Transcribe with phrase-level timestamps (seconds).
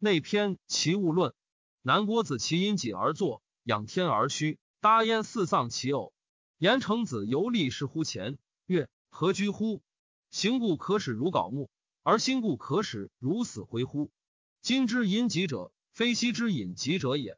[0.00, 1.34] 内篇其物论。
[1.82, 6.12] 南郭子其因己而作，仰天而虚，搭焉四丧其偶。
[6.58, 9.82] 言成子游历视乎前，曰：何居乎？
[10.30, 11.68] 行故可使如槁木，
[12.02, 14.10] 而心故可使如死灰乎？
[14.60, 17.36] 今之隐己者，非昔之隐己者也。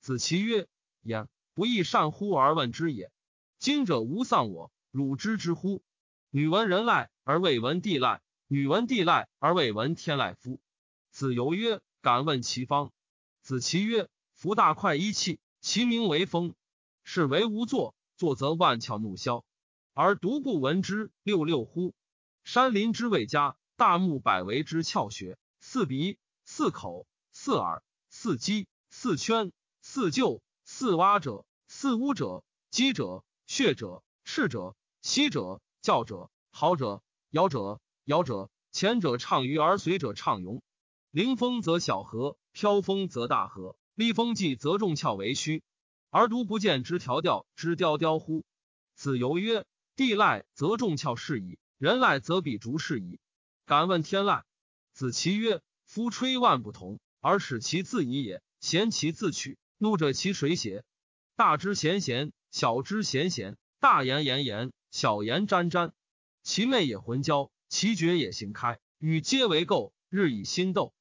[0.00, 0.66] 子其曰：
[1.02, 3.10] 焉不亦善乎而问之也。
[3.58, 5.82] 今者无丧我，汝知之乎？
[6.30, 10.60] 女闻人赖而未闻地赖，女闻地赖而未闻天赖夫。
[11.10, 12.92] 子游曰：敢问其方。
[13.42, 16.54] 子其曰：夫大块一气，其名为风。
[17.04, 19.44] 是为无作，作则万窍怒消，
[19.94, 21.12] 而独不闻之。
[21.22, 21.94] 六六乎？
[22.44, 25.38] 山林之谓家，大木百为之窍穴。
[25.60, 33.24] 四鼻，四口，四耳，四肌，四圈，四臼，四蛙者，四乌者，鸡者。
[33.46, 38.50] 血者，赤者，息者，教者，嚎者，尧者，尧者。
[38.72, 40.62] 前者畅鱼而随者畅游。
[41.12, 43.76] 临风则小河，飘风则大河。
[43.94, 45.62] 立风际则众窍为虚，
[46.08, 48.46] 而独不见之调调之雕雕乎？
[48.94, 53.20] 子游曰：地赖则众窍是矣，人赖则比竹是矣。
[53.66, 54.44] 敢问天赖？
[54.94, 60.82] 子其曰：夫吹万不同，而使其自已也；贤其自取，怒者其谁邪？
[61.36, 62.32] 大之贤贤。
[62.50, 65.92] 小之贤贤，大言言言，小言沾沾。
[66.42, 68.80] 其昧也浑交，其绝也行开。
[68.98, 70.94] 与皆为垢，日以心斗。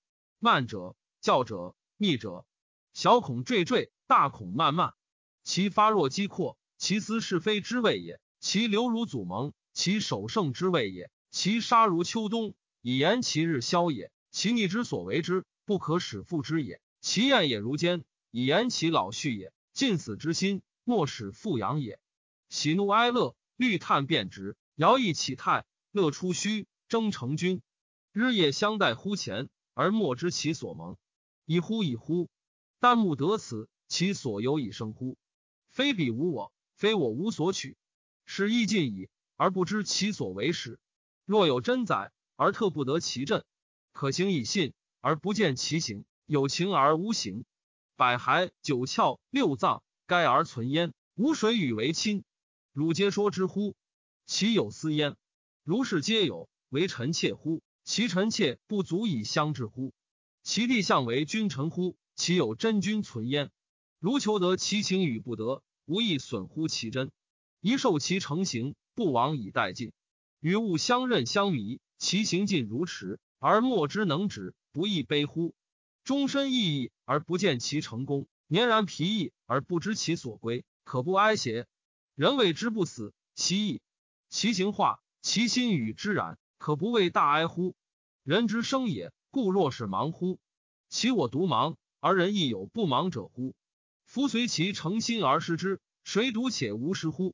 [0.43, 2.47] 慢者，教者，密者，
[2.93, 4.95] 小孔惴惴，大孔漫漫。
[5.43, 20.63] 其发若击阔，其思是非之谓也；其流如祖蒙，其守胜之谓也；其杀如秋冬，以言其日消也；其逆之所为之，不可使复之也；其厌也如坚，以言其老去也；尽死之心。
[20.83, 21.99] 莫使复阳也。
[22.49, 27.61] 喜怒哀乐，虑叹变直，摇曳起态，乐出虚，争成君。
[28.11, 29.47] 日夜相待乎前，
[29.81, 30.95] 而莫知其所蒙。
[31.47, 32.29] 以乎以乎！
[32.79, 35.17] 旦暮得此，其所由以生乎？
[35.71, 37.75] 非彼无我，非我无所取。
[38.23, 40.79] 是亦尽矣，而不知其所为始。
[41.25, 43.41] 若有真宰，而特不得其阵；
[43.91, 47.43] 可行以信，而不见其行；有情而无形。
[47.95, 49.81] 百骸九窍六脏。
[50.05, 52.23] 该而存焉，无水与为亲。
[52.71, 53.73] 汝皆说之乎？
[54.27, 55.17] 其有私焉？
[55.63, 57.63] 如是皆有，为臣妾乎？
[57.83, 59.93] 其臣妾不足以相治乎？
[60.43, 61.97] 其地相为君臣乎？
[62.15, 63.51] 其有真君存焉？
[63.99, 67.11] 如求得其情与不得，无益损乎其真。
[67.59, 69.91] 一受其成形，不往以待尽。
[70.39, 75.53] 与物相任相迷，其行尽如驰，而莫之能止，不亦悲乎？
[76.03, 78.27] 终身意义而不见其成功。
[78.47, 81.67] 年然疲役而不知其所归，可不哀邪？
[82.15, 83.81] 人谓之不死，其意
[84.29, 87.73] 其行化，其心与之然，可不谓大哀乎？
[88.21, 90.37] 人之生也，故若是盲乎？
[90.89, 93.55] 其我独盲，而人亦有不盲者乎？
[94.05, 97.33] 夫随其诚心而失之，谁独且无失乎？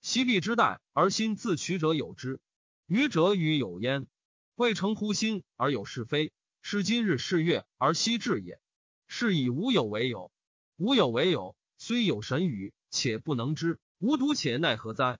[0.00, 2.38] 昔必之待而心自取者有之，
[2.86, 4.06] 愚者与有焉。
[4.54, 6.30] 未成乎心而有是非，
[6.62, 8.60] 是今日是月而夕至也。
[9.08, 10.30] 是以无有为有。
[10.76, 13.80] 无有为有，虽有神语，且不能知。
[13.98, 15.18] 无独且奈何哉？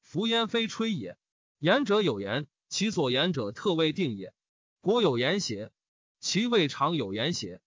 [0.00, 1.18] 夫焉非吹也。
[1.58, 4.32] 言者有言，其所言者特未定也。
[4.80, 5.72] 国有言邪？
[6.20, 7.60] 其未尝有言邪？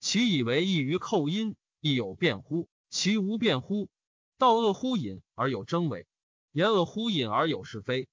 [0.00, 2.68] 其以为异于寇音，亦有辩乎？
[2.90, 3.88] 其无辩乎？
[4.36, 6.06] 道恶乎隐而有真伪？
[6.52, 8.06] 言恶乎隐而有是非？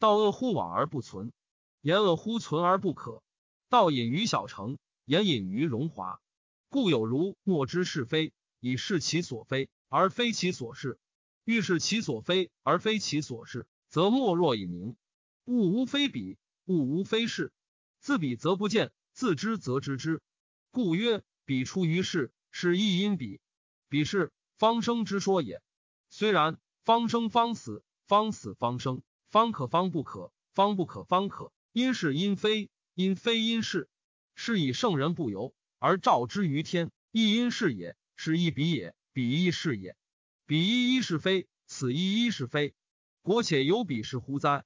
[0.00, 1.32] 道恶乎往而不存？
[1.80, 3.22] 言恶乎存而不可？
[3.68, 6.20] 道隐于小成，言隐于荣华。
[6.68, 10.98] 故有如莫知是非，以是其所非而非其所是；
[11.44, 14.96] 欲是其所非而非其所是，则莫若以明。
[15.44, 17.52] 物无非彼，物无非是。
[17.98, 20.20] 自彼则不见，自知则知之。
[20.70, 23.40] 故曰：彼出于世，是亦因彼。
[23.88, 25.60] 彼是方生之说也。
[26.08, 31.52] 虽然，方生方死，方死方生，方可方不可，方不可方可。
[31.72, 33.88] 因是因非，因非因是。
[34.34, 35.54] 是以圣人不由。
[35.78, 39.96] 而照之于天，亦因是也；是亦彼也，彼亦是也。
[40.46, 42.74] 彼一一是非，此一一是非。
[43.22, 44.64] 国且有彼是乎哉？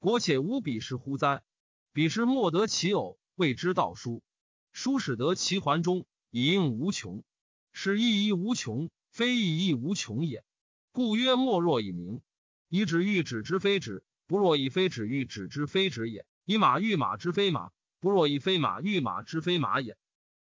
[0.00, 1.42] 国且无彼是乎哉？
[1.92, 4.22] 彼时莫得其偶，谓之道书。
[4.70, 7.24] 书使得其环中，以应无穷。
[7.72, 10.44] 是一一无穷，非一一无穷也。
[10.92, 12.22] 故曰：莫若以明。
[12.68, 16.24] 以指喻指之非指，不若以非指喻指之非指也。
[16.44, 19.96] 以马喻马之非马，不若以非马喻马之非马也。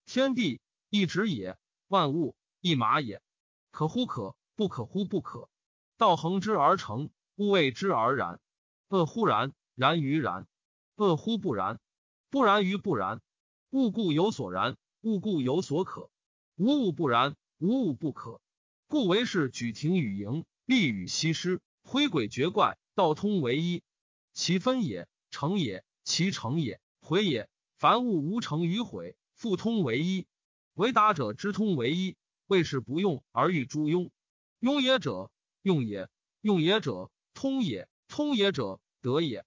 [0.06, 0.62] 天地
[0.92, 1.58] 一指也，
[1.88, 3.24] 万物一马也。
[3.72, 5.50] 可乎可，不可乎不可。
[5.98, 8.40] 道恒之而成，物谓之而然。
[8.90, 10.46] 恶乎然，然于然；
[10.96, 11.80] 恶乎不然，
[12.30, 13.22] 不然于不然。
[13.72, 16.10] 物故有所然，物故有所可，
[16.56, 18.40] 无物不然，无物不可。
[18.88, 23.84] 故为是举庭与盈，立与西施，挥鬼绝怪，道通为一。
[24.32, 27.50] 其分也，成也；其成也，毁也。
[27.76, 30.26] 凡物无成与毁，复通为一。
[30.76, 32.16] 为达者之通为一，
[32.48, 34.10] 谓是不用而欲诸庸。
[34.62, 35.30] 庸也者，
[35.62, 36.08] 用也；
[36.40, 39.46] 用也者，通也；通也者，得也。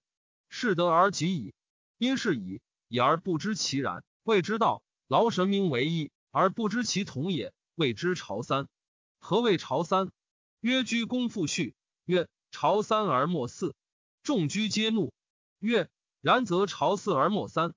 [0.49, 1.53] 是得而己矣。
[1.97, 4.83] 因是矣，已而不知其然，谓之道。
[5.07, 8.67] 劳神明为一，而不知其同也，谓之朝三。
[9.19, 10.11] 何谓朝三？
[10.61, 11.75] 曰居功复序。
[12.05, 13.75] 曰朝三而莫四。
[14.23, 15.13] 众居皆怒。
[15.59, 15.89] 曰
[16.21, 17.73] 然则朝四而莫三。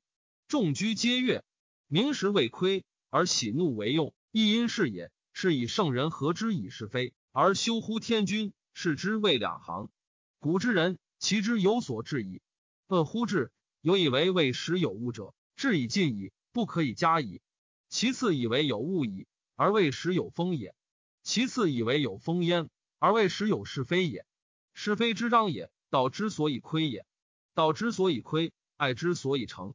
[0.49, 1.45] 众居皆悦。
[1.87, 5.11] 明时未亏而喜怒为用，亦因是也。
[5.33, 9.91] 是以圣人何之以是非，而修乎天君，是之谓两行。
[10.44, 12.43] 古之人，其之有所至矣。
[12.88, 13.50] 恶乎至，
[13.81, 17.41] 有以为未时有物者，至以尽矣，不可以加矣。
[17.88, 19.26] 其次以为有物矣，
[19.56, 20.75] 而未时有风也。
[21.23, 22.69] 其次以为有风焉，
[22.99, 24.26] 而未时有是非也。
[24.75, 27.06] 是非之章也，道之所以亏也。
[27.55, 29.73] 道之所以亏，爱之所以成。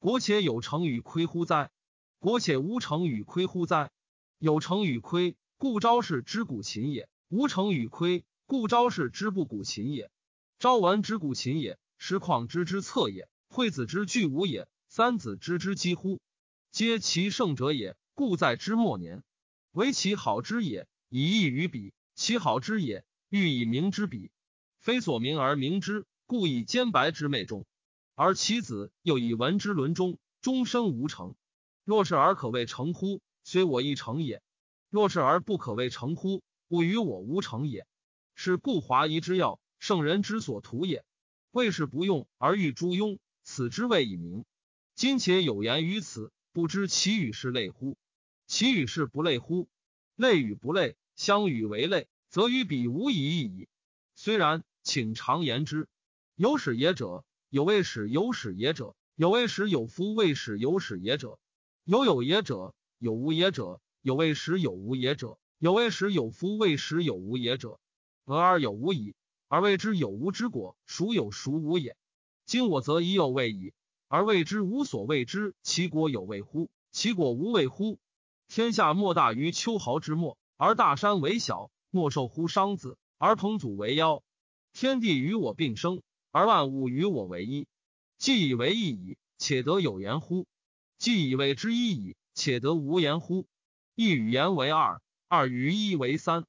[0.00, 1.70] 国且有成与亏乎哉？
[2.18, 3.90] 国且无成与亏乎哉？
[4.36, 10.10] 有成与亏，故昭氏之古琴也；无成与亏，故昭氏之不古琴也。
[10.58, 16.20] 昭文之古琴也，实况之之策也，惠子之具无也，三子之之几乎，
[16.72, 19.22] 皆其圣者也，故在之末年。
[19.70, 24.32] 唯其好之也，以异于彼；其好之也，欲以明之彼。
[24.80, 27.64] 非所明而明之，故以兼白之昧中。
[28.16, 31.36] 而其子又以文之伦中，终生无成。
[31.84, 33.22] 若是而可谓成乎？
[33.44, 34.42] 虽我亦成也。
[34.88, 36.42] 若是而不可谓成乎？
[36.66, 37.86] 不与我无成也。
[38.42, 41.04] 是故华夷之要，圣人之所图也。
[41.50, 44.46] 谓是不用而欲诸庸，此之谓以明。
[44.94, 47.98] 今且有言于此，不知其语是类乎？
[48.46, 49.68] 其与是不类乎？
[50.16, 53.68] 类与不类，相与为类，则与彼无疑义矣。
[54.14, 55.86] 虽然，请常言之。
[56.34, 61.38] 有始也者，有未始有始也者，有未始有夫未始有始也者，
[61.84, 67.78] 有有也者，有无也者，有未始有无也者，有未始有夫未始有无也者。
[68.24, 69.14] 俄而有无矣，
[69.48, 71.96] 而谓之有无之果，孰有孰无也？
[72.44, 73.72] 今我则已有未矣，
[74.08, 76.70] 而谓之无所谓之，其果有未乎？
[76.90, 77.98] 其果无未乎？
[78.48, 84.22] 天下莫大于秋毫之末，而大山为小；莫寿乎商子，而彭祖为妖。
[84.72, 87.66] 天地与我并生，而万物与我为一。
[88.18, 90.46] 既以为一矣，且得有言乎？
[90.98, 93.46] 既以为之一矣，且得无言乎？
[93.94, 96.44] 一与言为二，二与一为三。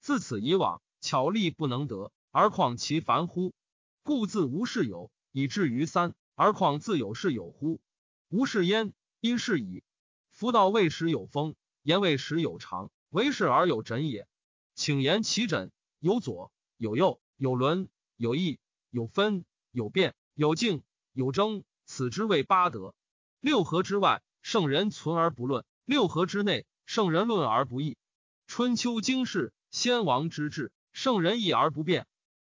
[0.00, 3.52] 自此以往，巧力不能得，而况其繁乎？
[4.04, 7.80] 故自无事有，以至于三，而况自有事有乎？
[8.28, 9.82] 无事焉，因是矣。
[10.30, 14.28] 夫道未时有风，言未时有长，为是而有枕也。
[14.76, 22.94] 请言其枕有左有右有伦有义有分有变有静有争，此之谓八德。
[23.40, 27.98] 六合之外，圣人存而不论；六合之内，圣人论而不议。
[28.46, 32.06] 春秋经世，先王之治，圣人议而不变。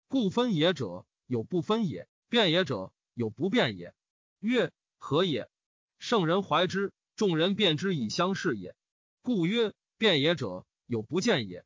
[0.09, 3.95] 故分也者有不分也，变也者有不变也。
[4.41, 5.51] 曰何也？
[5.99, 6.93] 圣人怀之。
[7.17, 8.75] 众人变之以相视也，
[9.23, 11.65] 故曰变也者有不见也。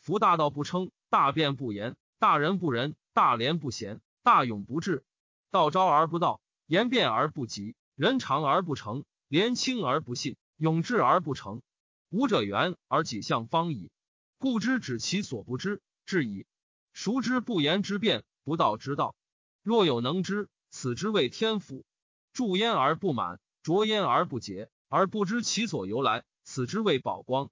[0.00, 5.04] 夫大道不称，大辩不言，大人不仁，大廉不贤，大勇不治。
[5.50, 11.60] 道招而不道，言辩而不及，人长而不成，廉轻而不信，勇志而不成。
[12.08, 13.90] 吾者圆而己向方矣。
[14.38, 16.46] 故知止其所不知，至矣。
[16.92, 19.14] 孰知不言之辩，不道之道？
[19.62, 21.84] 若有能知，此之谓天赋。
[22.32, 24.70] 助焉而不满，浊焉而不竭。
[24.88, 27.50] 而不知其所由来，此之谓宝光。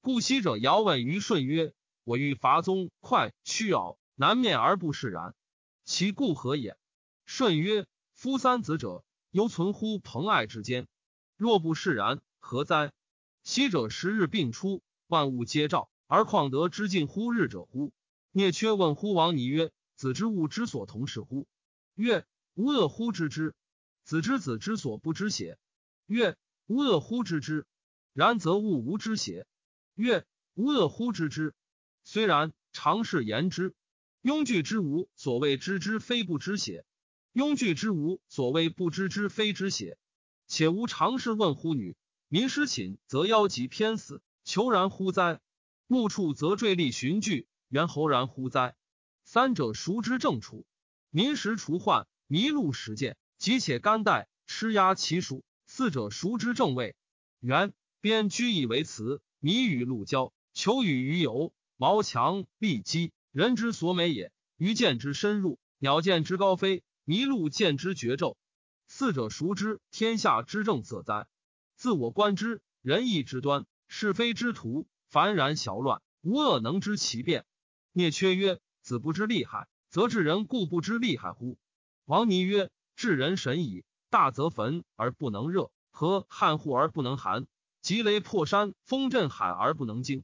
[0.00, 1.74] 故昔者尧问于舜曰
[2.04, 5.34] ：“我欲伐宗，快屈敖，南面而不释然，
[5.84, 6.76] 其故何也？”
[7.26, 10.86] 舜曰：“夫三子者，犹存乎朋爱之间。
[11.36, 12.92] 若不释然，何哉？
[13.42, 17.92] 昔者十日并出，万物皆照，而况得之近乎日者乎？”
[18.32, 21.46] 聂缺问乎王尼曰：“子之物之所同是乎？”
[21.94, 23.54] 曰：“吾恶乎知之。”
[24.04, 25.58] 子之子之所不知邪？
[26.06, 26.36] 曰：
[26.66, 27.66] 吾恶乎知之，
[28.12, 29.48] 然则物无知邪？
[29.96, 31.54] 曰：吾恶乎知之。
[32.04, 33.74] 虽然，常是言之。
[34.22, 36.84] 庸具之无所谓知之，非不知邪？
[37.32, 39.98] 庸具之无所谓不知之，非知邪？
[40.46, 41.96] 且吾常事问乎女？
[42.28, 45.40] 民失寝，则腰疾偏死，求然乎哉？
[45.88, 48.74] 目触则坠立寻据，猿猴然乎哉？
[49.22, 50.66] 三者孰之正处？
[51.10, 55.44] 民食除患，麋鹿实见，急且甘待，吃鸦其属。
[55.64, 56.96] 四者孰之正位？
[57.38, 61.52] 元边居以为词，谜语陆交，求与鱼游。
[61.76, 64.32] 毛强利基，人之所美也。
[64.56, 68.36] 鱼见之深入，鸟见之高飞，麋鹿见之绝骤。
[68.88, 71.28] 四者孰知天下之正色哉？
[71.76, 77.46] 自我观之，仁义之端，是非之途，凡然小乱，无恶能知其变。
[77.92, 81.56] 聂缺曰：子不知利害，则治人故不知利害乎？
[82.04, 83.82] 王尼曰：治人神矣。
[84.10, 87.46] 大则焚而不能热，和汉户而不能寒，
[87.80, 90.22] 积雷破山，风震海而不能惊。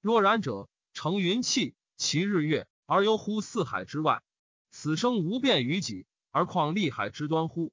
[0.00, 0.68] 若然者。
[0.92, 4.24] 乘云气，其日月，而游乎四海之外。
[4.72, 7.72] 此生无变于己，而况利害之端乎？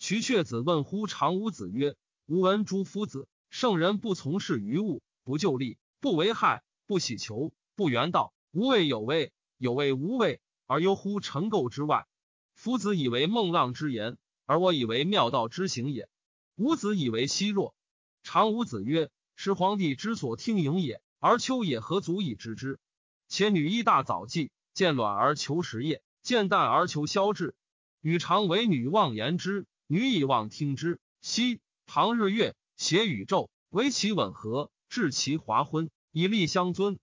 [0.00, 1.94] 瞿阙子问乎常无子曰
[2.26, 12.06] ：“吾闻诸夫子，圣人不从事于物，不就利，不为害，不喜求，不原道，无畏有畏，有畏无畏，而忧乎尘垢之外。
[12.54, 16.08] 夫子以为孟浪之言，而我以为妙道之行也。
[16.56, 17.74] 吾子以为奚若？
[18.22, 22.78] 常吾子曰：时皇帝之所听盈也。”而秋也何足以知之？
[23.26, 27.56] 且女一大早祭，见卵而求食也，见淡而求消滞。
[28.00, 31.00] 女常为女望言之，女以望听之。
[31.20, 36.98] 昔唐日月谐宇宙，为其吻合，致其华昏，以利相尊。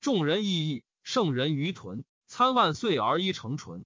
[0.00, 3.84] 众人异义，圣人于屯，参万岁而一成纯。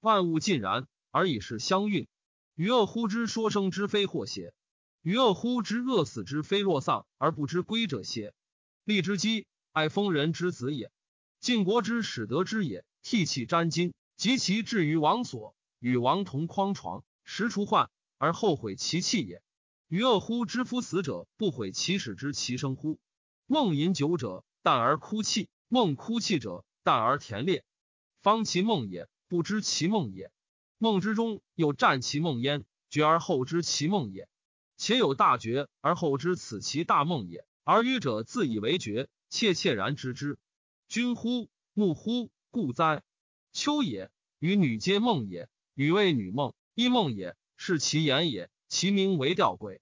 [0.00, 2.08] 万物尽然，而以是相运。
[2.54, 4.54] 于恶乎之说生之非祸邪？
[5.02, 8.32] 于恶乎之恶死之非若丧而不知归者邪？
[8.84, 10.88] 利之基，爱封人之子也；
[11.40, 12.84] 晋国之始得之也。
[13.02, 19.42] 涕泣沾巾，及其至于王所，与王同匡床，食除患而后悔其气也。
[19.94, 22.98] 于恶乎之夫死者，不悔其始之其生乎？
[23.46, 27.64] 梦饮酒者，淡而哭泣；梦哭泣者，淡而甜烈。
[28.20, 30.32] 方其梦也，不知其梦也。
[30.78, 34.28] 梦之中又占其梦焉，觉而后知其梦也。
[34.76, 37.46] 且有大觉而后知此其大梦也。
[37.62, 40.40] 而愚者自以为觉，切切然知之。
[40.88, 41.48] 君乎？
[41.72, 42.32] 木乎？
[42.50, 43.04] 故哉？
[43.52, 44.10] 秋也，
[44.40, 45.48] 与女皆梦也。
[45.74, 48.50] 女为女梦，一梦也，是其言也。
[48.66, 49.78] 其名为吊诡。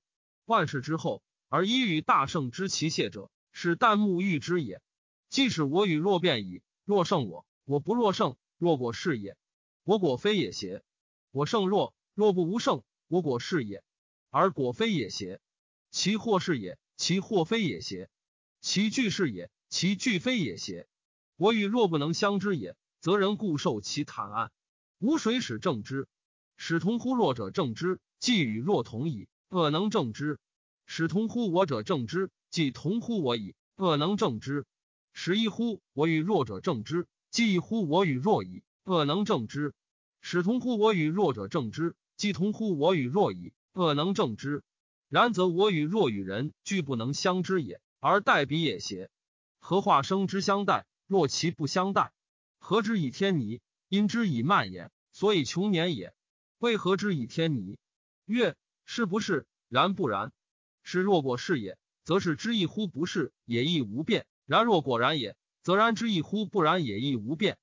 [0.53, 4.83] 万世之后，而一与大圣之其谢者，是旦暮欲之也。
[5.31, 9.35] 即使我与若变矣，若胜我，我不若胜，若果是也。
[9.83, 10.83] 我果非也邪？
[11.31, 13.83] 我胜若，若不无胜，我果是也。
[14.29, 15.41] 而果非也邪？
[15.91, 16.79] 其或是也。
[16.99, 18.11] 其或非也邪？
[18.61, 19.51] 其俱是也。
[19.71, 20.87] 其俱非也邪？
[21.37, 24.53] 我与若不能相知也，则人固受其坦安。
[24.99, 26.09] 无谁使正之？
[26.59, 29.29] 使同乎弱者正之，既与若同矣。
[29.53, 30.39] 恶能正之？
[30.87, 33.55] 使同乎我者正之，既同乎我矣。
[33.77, 34.65] 恶能正之？
[35.13, 38.63] 使一乎我与弱者正之，既一乎我与弱矣。
[38.85, 39.75] 恶能正之？
[40.23, 43.53] 使同乎我与弱者正之，既同乎我与弱矣。
[43.75, 44.63] 恶能正之？
[45.11, 49.11] 然则我与弱与人俱不能相知也，而待彼也邪？
[49.61, 50.87] 何化生之相待？
[51.07, 52.11] 若其不相待，
[52.59, 53.61] 何之以天泥？
[53.91, 56.15] 因之以慢也，所以穷年也。
[56.57, 57.77] 为何之以天泥？
[58.25, 58.57] 曰：
[58.95, 59.47] 是不是？
[59.71, 60.35] 然不然。
[60.83, 67.57] 是若果是也，则是之亦乎不是也亦无变；然若果然也，则然之亦乎不然也亦无变。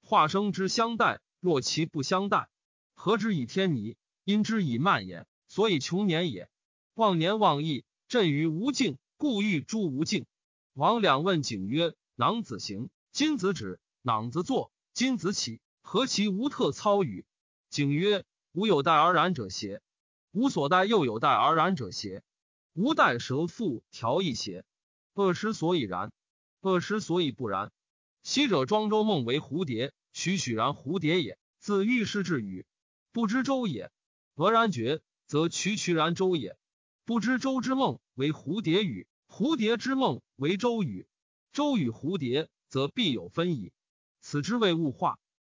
[0.00, 2.48] 化生之相待，若其不相待，
[2.94, 3.96] 何之以天泥？
[4.22, 6.48] 因之以慢也，所以穷年也。
[6.94, 10.24] 忘年忘义，震于无境，故欲诸无境。
[10.72, 15.60] 王两问景曰：“囊子行，金子止；囊子坐，金子起。
[15.82, 17.24] 何其无特操与？”
[17.70, 18.24] 景曰
[18.54, 19.82] ：“吾有待而然者邪？
[20.36, 22.22] 无所待又有待而然者邪？
[22.74, 24.66] 无待蛇腹调一邪？
[25.14, 26.12] 恶失所以然，
[26.60, 27.72] 恶失所以不然。
[28.22, 31.38] 昔者庄周梦为蝴蝶，栩栩然蝴蝶也。
[31.58, 32.66] 自遇事至语，
[33.12, 33.90] 不知周也。
[34.34, 36.58] 俄然觉，则渠渠然周也。”
[37.06, 41.08] 不知周之梦为蝴蝶语，蝴蝶之梦为周语。
[41.54, 43.72] 周与蝴蝶，则必有分矣。
[44.20, 45.18] 此之谓物化。